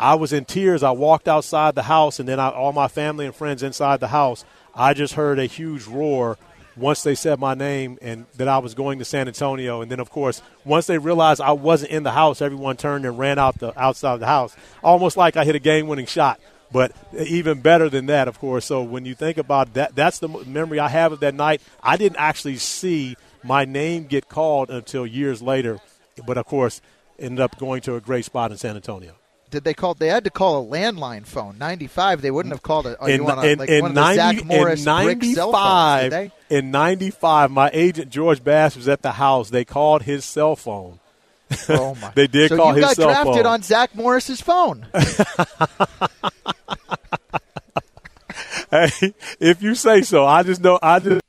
[0.00, 0.82] I was in tears.
[0.82, 4.08] I walked outside the house, and then I, all my family and friends inside the
[4.08, 6.38] house I just heard a huge roar
[6.76, 9.82] once they said my name and that I was going to San Antonio.
[9.82, 13.18] And then, of course, once they realized I wasn't in the house, everyone turned and
[13.18, 16.40] ran out the outside of the house, almost like I hit a game-winning shot.
[16.70, 18.64] But even better than that, of course.
[18.64, 21.60] So when you think about that, that's the memory I have of that night.
[21.82, 25.80] I didn't actually see my name get called until years later,
[26.26, 26.80] but of course,
[27.18, 29.12] ended up going to a great spot in San Antonio
[29.52, 29.94] did they call?
[29.94, 31.58] They had to call a landline phone.
[31.58, 32.22] Ninety five.
[32.22, 32.98] They wouldn't have called it.
[33.02, 38.88] In, in, like in, 90, in 95, phones, in 95, my agent George Bass was
[38.88, 39.50] at the house.
[39.50, 40.98] They called his cell phone.
[41.68, 42.10] Oh my!
[42.14, 43.08] they did so call his cell phone.
[43.08, 44.86] you got drafted on Zach Morris's phone.
[48.70, 51.20] hey, if you say so, I just know I just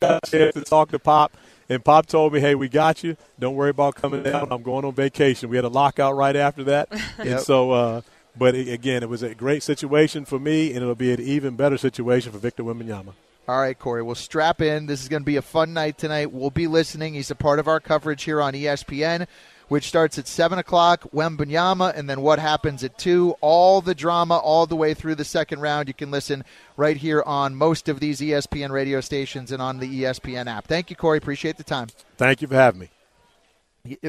[0.00, 1.36] got a chance to talk to Pop
[1.68, 3.16] and Pop told me, "Hey, we got you.
[3.38, 4.48] Don't worry about coming down.
[4.50, 7.18] I'm going on vacation." We had a lockout right after that, yep.
[7.18, 7.70] and so.
[7.72, 8.00] Uh,
[8.36, 11.76] but again, it was a great situation for me, and it'll be an even better
[11.76, 13.12] situation for Victor Wembanyama.
[13.48, 14.02] All right, Corey.
[14.02, 14.86] we'll strap in.
[14.86, 16.30] This is going to be a fun night tonight.
[16.30, 17.14] We'll be listening.
[17.14, 19.26] He's a part of our coverage here on ESPN
[19.68, 23.36] which starts at 7 o'clock, Wembanyama, and then what happens at 2.
[23.40, 25.88] All the drama all the way through the second round.
[25.88, 26.44] You can listen
[26.76, 30.66] right here on most of these ESPN radio stations and on the ESPN app.
[30.66, 31.18] Thank you, Corey.
[31.18, 31.88] Appreciate the time.
[32.16, 32.90] Thank you for having me.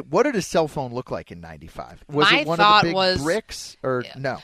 [0.09, 2.03] What did a cell phone look like in '95?
[2.09, 4.13] Was My it one of the big was, bricks or yeah.
[4.17, 4.37] no?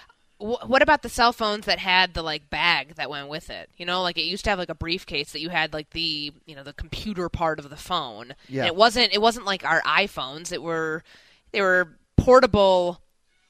[0.45, 3.69] What about the cell phones that had the like bag that went with it?
[3.77, 6.33] You know, like it used to have like a briefcase that you had like the
[6.45, 8.33] you know the computer part of the phone.
[8.47, 8.61] Yeah.
[8.61, 10.51] And it wasn't it wasn't like our iPhones.
[10.51, 11.03] It were
[11.51, 13.01] they were portable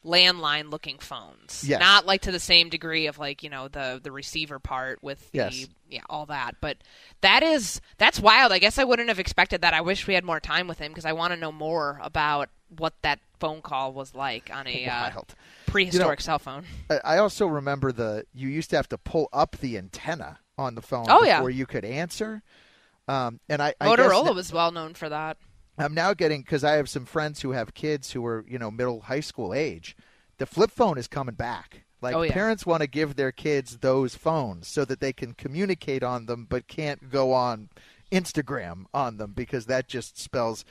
[0.05, 1.63] landline looking phones.
[1.67, 1.79] Yes.
[1.79, 5.31] Not like to the same degree of like, you know, the the receiver part with
[5.31, 5.67] the yes.
[5.89, 6.55] yeah, all that.
[6.62, 6.77] But
[7.21, 8.51] that is that's wild.
[8.51, 9.73] I guess I wouldn't have expected that.
[9.73, 12.49] I wish we had more time with him because I want to know more about
[12.77, 15.12] what that phone call was like on a uh,
[15.75, 16.65] prehistoric you know, cell phone.
[17.03, 20.81] I also remember the you used to have to pull up the antenna on the
[20.81, 21.57] phone oh, before yeah.
[21.57, 22.41] you could answer.
[23.07, 25.38] Um, and I, I Motorola was well known for that.
[25.77, 28.71] I'm now getting because I have some friends who have kids who are you know
[28.71, 29.95] middle high school age.
[30.38, 31.85] The flip phone is coming back.
[32.01, 32.33] Like oh, yeah.
[32.33, 36.45] parents want to give their kids those phones so that they can communicate on them,
[36.47, 37.69] but can't go on
[38.11, 40.65] Instagram on them because that just spells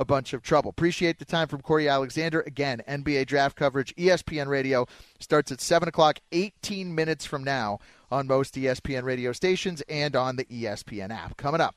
[0.00, 0.70] a bunch of trouble.
[0.70, 2.40] Appreciate the time from Corey Alexander.
[2.40, 4.86] Again, NBA draft coverage, ESPN Radio
[5.20, 7.78] starts at 7 o'clock, 18 minutes from now
[8.10, 11.36] on most ESPN radio stations and on the ESPN app.
[11.36, 11.76] Coming up,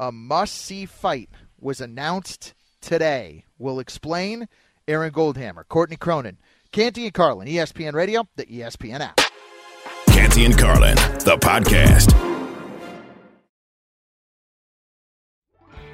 [0.00, 3.44] a must see fight was announced today.
[3.58, 4.48] We'll explain.
[4.88, 6.38] Aaron Goldhammer, Courtney Cronin,
[6.72, 9.20] Canty and Carlin, ESPN Radio, the ESPN app.
[10.08, 12.41] Canty and Carlin, the podcast.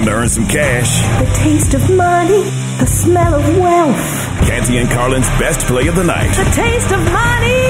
[0.00, 1.02] Time to earn some cash.
[1.18, 2.44] The taste of money,
[2.78, 4.48] the smell of wealth.
[4.48, 6.34] Canty and Carlin's best play of the night.
[6.34, 7.60] The taste of money.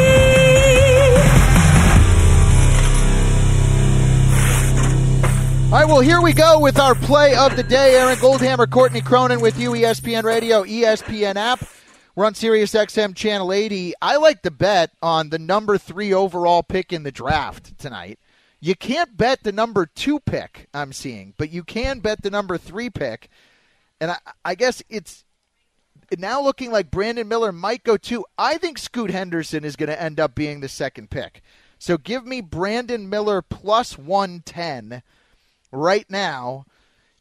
[5.64, 7.96] All right, well, here we go with our play of the day.
[7.96, 11.64] Aaron Goldhammer, Courtney Cronin with you, ESPN Radio, ESPN app.
[12.14, 13.94] We're on Sirius XM Channel 80.
[14.00, 18.20] I like to bet on the number three overall pick in the draft tonight.
[18.61, 22.58] You can't bet the number two pick, I'm seeing, but you can bet the number
[22.58, 23.30] three pick.
[24.00, 25.24] And I, I guess it's
[26.18, 28.24] now looking like Brandon Miller might go two.
[28.36, 31.42] I think Scoot Henderson is going to end up being the second pick.
[31.78, 35.02] So give me Brandon Miller plus 110
[35.72, 36.66] right now.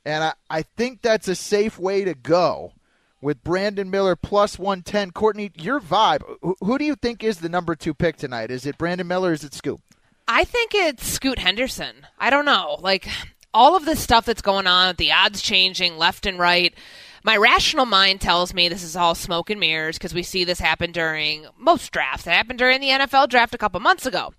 [0.06, 2.74] And I, I think that's a safe way to go
[3.22, 5.12] with Brandon Miller plus 110.
[5.12, 6.22] Courtney, your vibe.
[6.42, 8.52] Who, who do you think is the number two pick tonight?
[8.52, 9.80] Is it Brandon Miller or is it Scoot?
[10.32, 12.06] I think it's Scoot Henderson.
[12.20, 12.78] I don't know.
[12.80, 13.10] Like
[13.52, 16.72] all of this stuff that's going on, the odds changing left and right.
[17.24, 20.60] My rational mind tells me this is all smoke and mirrors because we see this
[20.60, 22.28] happen during most drafts.
[22.28, 24.32] It happened during the NFL draft a couple months ago.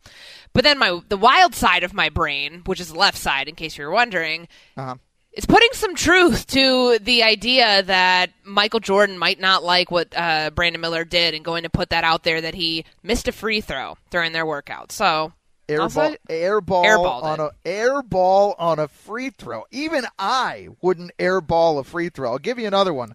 [0.53, 3.57] But then my the wild side of my brain, which is the left side, in
[3.57, 4.95] case you're wondering, uh-huh.
[5.33, 10.51] is putting some truth to the idea that Michael Jordan might not like what uh,
[10.51, 13.61] Brandon Miller did, and going to put that out there that he missed a free
[13.61, 14.93] throw during their workout.
[14.93, 15.33] So
[15.71, 17.43] air Also- ball, air ball airballed on it.
[17.43, 19.65] a air ball on a free throw.
[19.71, 22.33] Even I wouldn't airball a free throw.
[22.33, 23.15] I'll give you another one.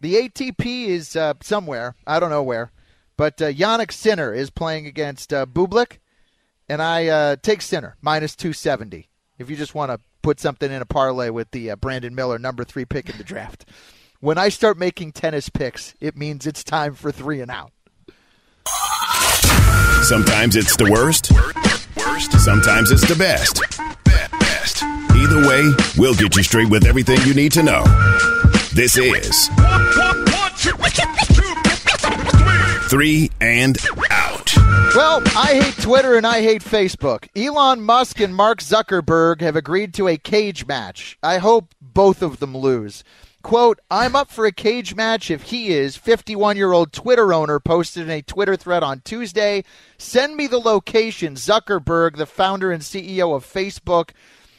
[0.00, 1.94] The ATP is uh, somewhere.
[2.06, 2.70] I don't know where,
[3.16, 5.98] but uh, Jannik Sinner is playing against uh, Bublik,
[6.68, 9.08] and I uh, take Sinner minus two seventy.
[9.38, 12.38] If you just want to put something in a parlay with the uh, Brandon Miller
[12.38, 13.64] number three pick in the draft.
[14.20, 17.70] When I start making tennis picks, it means it's time for three and out.
[20.02, 21.32] Sometimes it's the worst.
[22.32, 22.44] Worst.
[22.44, 23.60] Sometimes it's the best.
[24.04, 24.82] Best.
[25.14, 27.84] Either way, we'll get you straight with everything you need to know.
[28.72, 29.48] This is
[32.88, 33.78] Three and
[34.10, 34.56] Out.
[34.94, 37.28] Well, I hate Twitter and I hate Facebook.
[37.36, 41.18] Elon Musk and Mark Zuckerberg have agreed to a cage match.
[41.22, 43.04] I hope both of them lose.
[43.46, 47.60] Quote, I'm up for a cage match if he is, 51 year old Twitter owner
[47.60, 49.62] posted in a Twitter thread on Tuesday.
[49.98, 51.36] Send me the location.
[51.36, 54.10] Zuckerberg, the founder and CEO of Facebook,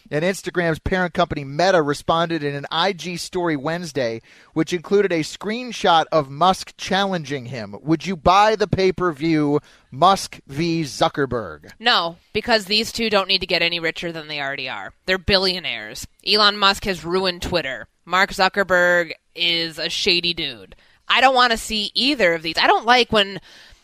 [0.09, 4.21] and Instagram's parent company Meta responded in an IG story Wednesday,
[4.53, 7.75] which included a screenshot of Musk challenging him.
[7.81, 9.59] Would you buy the pay per view
[9.91, 10.83] Musk v.
[10.83, 11.71] Zuckerberg?
[11.77, 14.93] No, because these two don't need to get any richer than they already are.
[15.07, 16.07] They're billionaires.
[16.25, 17.89] Elon Musk has ruined Twitter.
[18.07, 20.75] Mark Zuckerberg is a shady dude.
[21.09, 22.57] I don't want to see either of these.
[22.57, 23.39] I don't like when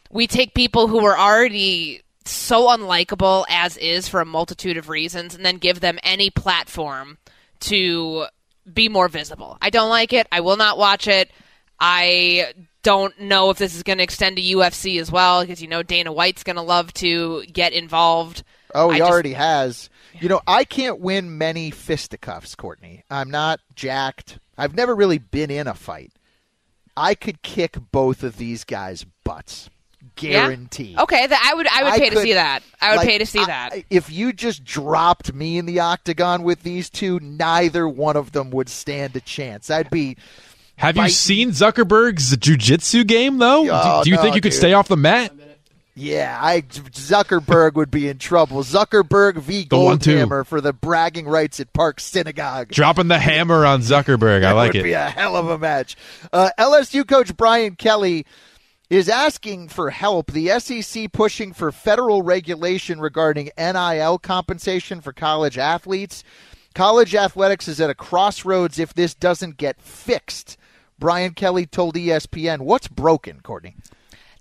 [0.10, 5.36] we take people who are already so unlikable as is for a multitude of reasons
[5.36, 7.18] and then give them any platform
[7.60, 8.28] to
[8.74, 9.58] be more visible.
[9.62, 10.26] I don't like it.
[10.32, 11.30] I will not watch it.
[11.78, 15.68] I don't know if this is going to extend to UFC as well because you
[15.68, 18.44] know Dana White's going to love to get involved.
[18.74, 19.90] Oh, he just- already has.
[20.20, 23.04] You know, I can't win many fisticuffs, Courtney.
[23.10, 24.40] I'm not jacked.
[24.58, 26.12] I've never really been in a fight.
[26.96, 29.70] I could kick both of these guys' butts.
[30.20, 30.48] Yeah?
[30.48, 31.00] Guaranteed.
[31.00, 32.62] Okay, that I would I would pay to see that.
[32.80, 33.76] I would like, pay to see I- that.
[33.90, 38.52] If you just dropped me in the octagon with these two, neither one of them
[38.52, 39.72] would stand a chance.
[39.72, 40.18] I'd be.
[40.76, 43.68] Have you seen Zuckerberg's jujitsu game though?
[43.70, 44.60] Oh, do, do you no, think you could dude.
[44.60, 45.32] stay off the mat?
[45.96, 48.64] Yeah, I Zuckerberg would be in trouble.
[48.64, 49.66] Zuckerberg v.
[49.70, 50.16] The one, two.
[50.16, 52.70] Goldhammer for the bragging rights at Park Synagogue.
[52.70, 54.44] Dropping the hammer on Zuckerberg.
[54.44, 54.84] I like would it.
[54.84, 55.96] be a hell of a match.
[56.32, 58.26] Uh, LSU coach Brian Kelly
[58.90, 60.32] is asking for help.
[60.32, 66.24] The SEC pushing for federal regulation regarding NIL compensation for college athletes.
[66.74, 70.58] College athletics is at a crossroads if this doesn't get fixed.
[70.98, 73.76] Brian Kelly told ESPN, "What's broken, Courtney?"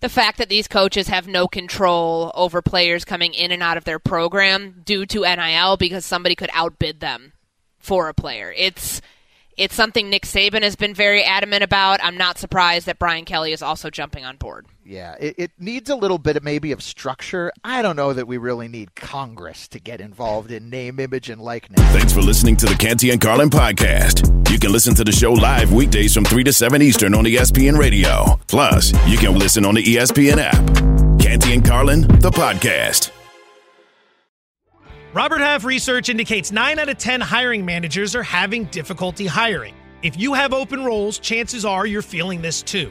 [0.03, 3.85] The fact that these coaches have no control over players coming in and out of
[3.85, 7.35] their program due to NIL because somebody could outbid them
[7.79, 8.53] for a player.
[8.57, 9.01] It's
[9.57, 12.03] it's something Nick Saban has been very adamant about.
[12.03, 14.67] I'm not surprised that Brian Kelly is also jumping on board.
[14.85, 17.53] Yeah, it, it needs a little bit of maybe of structure.
[17.63, 21.41] I don't know that we really need Congress to get involved in name, image, and
[21.41, 21.81] likeness.
[21.93, 24.51] Thanks for listening to the Canty and Carlin podcast.
[24.51, 27.79] You can listen to the show live weekdays from 3 to 7 Eastern on ESPN
[27.79, 28.41] Radio.
[28.49, 31.21] Plus, you can listen on the ESPN app.
[31.21, 33.13] Canty and Carlin, the podcast.
[35.15, 39.75] Robert Half research indicates 9 out of 10 hiring managers are having difficulty hiring.
[40.03, 42.91] If you have open roles, chances are you're feeling this too.